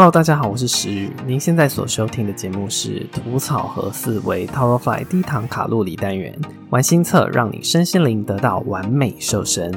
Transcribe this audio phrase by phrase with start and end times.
[0.00, 1.10] Hello，大家好，我是石宇。
[1.26, 6.38] 您现在所收听的节目是《吐草和思维 Tower Fly 低糖卡路里单元》，
[6.70, 9.72] 玩心测让你身心灵得到完美瘦身。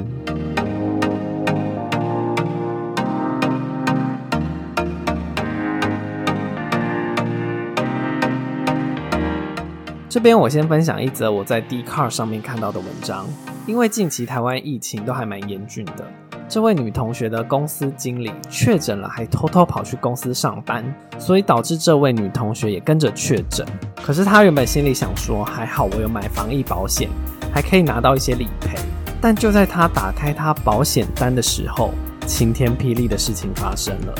[10.08, 13.26] 这边我先分享一则我在 d c a r 上面看到的文章，
[13.66, 16.06] 因为近期台湾疫情都还蛮严峻的。
[16.52, 20.84] 这位女同学的公司经理确诊了，还偷偷跑去公司上班，
[21.18, 23.66] 所以导致这位女同学也跟着确诊。
[23.96, 27.08] 可是她原本心里想说，还好我有买防疫保险，
[27.54, 28.78] 还可以拿到一些理赔。
[29.18, 31.94] 但就在她打开她保险单的时候，
[32.26, 34.14] 晴天霹雳的事情发生了。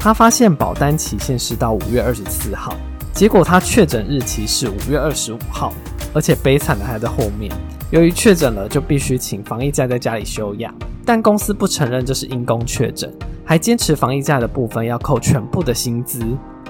[0.00, 2.74] 她发现保单期限是到五月二十四号，
[3.12, 5.74] 结果她确诊日期是五月二十五号，
[6.14, 7.52] 而且悲惨的还在后面。
[7.90, 10.74] 由于确诊了，就必须请防疫假在家里休养。
[11.04, 13.12] 但公司不承认这是因公确诊，
[13.44, 16.20] 还坚持防疫假的部分要扣全部的薪资。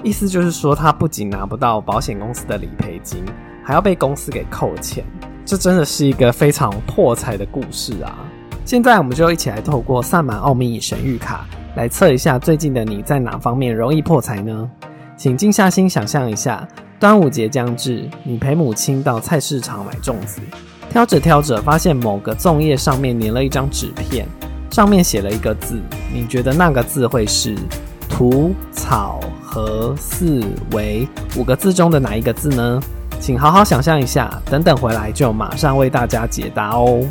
[0.03, 3.23] 意思就是说，他不仅拿不到保险公司的理赔金，
[3.63, 5.03] 还要被公司给扣钱。
[5.43, 8.19] 这真的是一个非常破财的故事啊！
[8.63, 14.69] 现在我们就一起来透过萨满奥秘神谕卡来测一下最近的你在哪方面容易破财呢？
[15.15, 16.67] 请静下心想象一下，
[16.99, 20.41] 端午节将至，你陪母亲到菜市场买粽子。
[20.89, 24.25] 挑着挑着，发现某个粽叶上面粘了一张纸片，
[24.71, 25.79] 上面写了一个字。
[26.11, 27.55] 你觉得那个字会是
[28.09, 32.81] “土草和四维”五个字中的哪一个字呢？
[33.19, 37.05] 请好好想象一下，等等回来就马上为大家解答哦。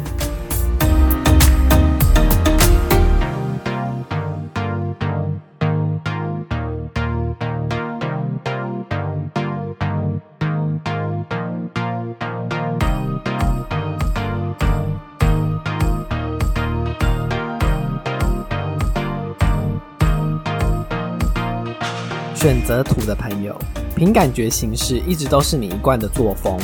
[22.37, 23.59] 选择土的朋友，
[23.97, 26.55] 凭感觉行事一直都是你一贯的作风。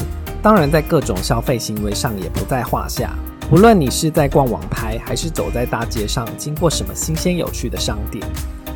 [0.42, 3.14] 当然，在各种消费行为上也不在话下。
[3.50, 8.22] 无论你是在逛网拍，还是走在大街上，经过什么新鲜有趣的商店，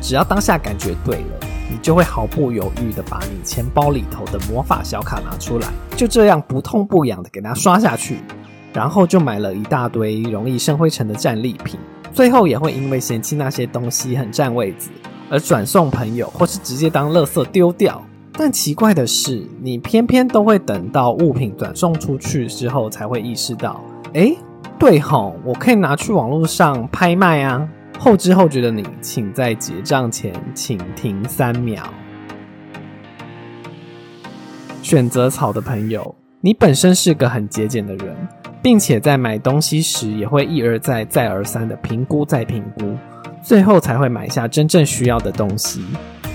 [0.01, 1.39] 只要当下感觉对了，
[1.69, 8.17] 你就会毫不犹豫的把你钱包里头的魔法小卡拿出来，就这样不痛不痒的给它刷下去，
[8.73, 11.79] 然后就买了一大堆容易生灰尘的战利品，
[12.11, 14.89] 最后也会因为嫌弃那些东西很占位子。
[15.29, 18.03] 而转送朋友，或是直接当垃圾丢掉。
[18.33, 23.81] 但奇怪的是，你偏偏都会等到物品转送出去之后，才会意识到，
[24.13, 24.35] 哎，
[24.77, 27.67] 对吼，我可以拿去网络上拍卖啊。
[27.97, 31.83] 后知后觉的你，请在结账前请停三秒。
[34.83, 38.15] 选择草的朋友，你本身是个很节俭的人，
[38.61, 42.95] 并且在买东西时也会一而再、再而三的评估再评估。
[43.47, 45.79] 最后才会买下真正需要的东西。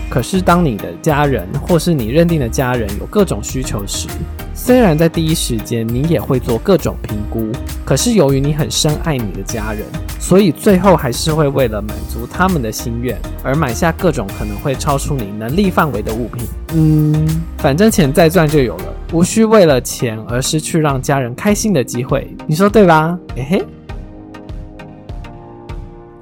[0.08, 4.08] 可是，当你的家人或是你认定的家人有各种需求时，
[4.54, 7.52] 虽然在第一时间你也会做各种评估，
[7.84, 9.84] 可是由于你很深爱你的家人，
[10.18, 16.46] 所以最后还是会为了满足他们的心愿而买下各种可能会超出你能力范围的物品。
[16.74, 17.26] 嗯，
[17.58, 22.34] 反正钱再赚就有了，无需为了钱而失去让家人开心的机会。
[22.46, 23.18] 你说对吧？
[23.36, 23.62] 嘿嘿。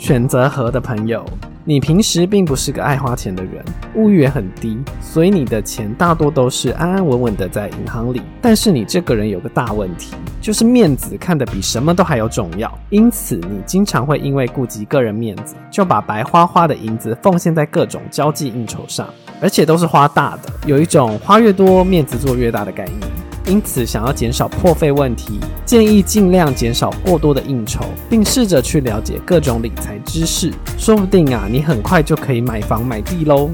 [0.00, 1.22] 选择和的朋友，
[1.62, 3.62] 你平时并不是个爱花钱的人，
[3.94, 8.22] 物欲也很低，所以你的钱大多都是安安稳稳的在银行里。
[8.40, 19.06] 但是你这个人有个大问题，就是面子看得比什么都还要重要，因此你经常会因为顾及个人面子，就把白花花的银子奉献在各种交际应酬上，
[19.38, 23.19] 而且都是花大的，有一种花越多面子做越大的概念。
[23.46, 30.52] 因此，想要减少破费问题，建议尽量减少过多的应酬，并试着去了解各种理财知识。
[30.78, 33.50] 说不定啊，你很快就可以买房买地喽。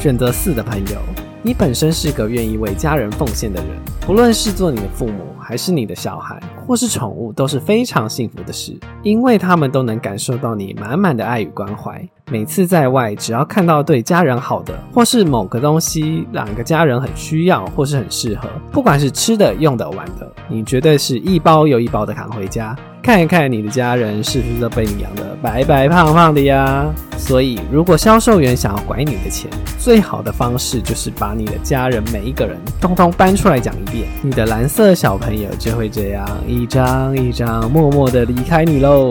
[0.00, 0.98] 选择四的朋友，
[1.42, 12.02] 你本身是个愿意为家人奉献的人，不论是做你的父母，还是你的小孩，或是宠物，都是非常幸福的事，因为他们都能感受到你满满的爱与关怀。
[12.30, 26.86] 每次在外，只要看到对家人好的，或是某个东西，两个家人很需要，或是很适合，不管是吃的、用的、玩的，你绝对是一包又一包的扛回家，看一看你的家人是不是都被你养得白白胖胖的呀？
[27.18, 39.10] 所以，如果销售员想要拐你的钱，最好的方式就是把你的家人每一个人通通搬出来讲一遍，你的蓝色小朋友就会这样一张一张默默的离开你喽。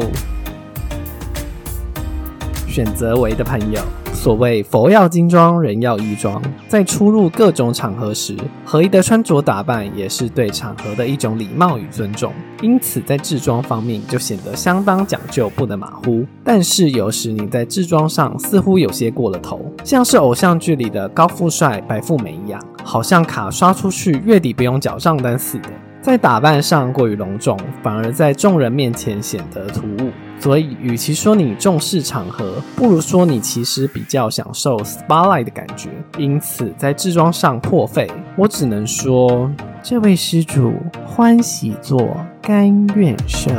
[2.69, 3.81] 选择为的朋友，
[4.13, 12.31] 所谓佛要金装，人要衣装，在出入各种场合时，合一的穿着打扮也是对场合的一种礼貌与尊重。
[12.61, 16.23] 因此，在制装方面就显得相当讲究，不能马虎。
[16.43, 25.69] 但是有时你在制装上似乎有些过了头，像是偶像剧里的高富帅白富美一样，好像卡刷出去月底不用缴账单似的。
[26.01, 30.11] 在打扮上过于隆重，反而在众人面前显得突兀。
[30.39, 35.89] 所以，与其说你重视场合，不如说你其实比较享受 spotlight 的感觉。
[36.17, 39.51] 因此，在制装上破费，我只能说，
[39.83, 40.73] 这位施主
[41.05, 43.51] 欢喜做，甘愿受。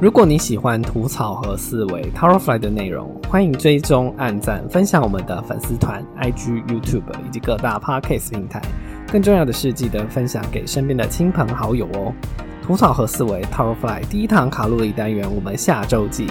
[0.00, 8.60] 如果你喜欢吐槽和思维 Towerfly 的内容，欢迎追踪、按赞、分享我们的粉丝团、IG、YouTube 以及各大 Podcast 平台。
[9.10, 12.12] 更重要的是，记得分享给身边的亲朋好友哦。
[12.60, 16.26] 吐槽和思维 Towerfly 第一堂卡路里单元，我们下周见。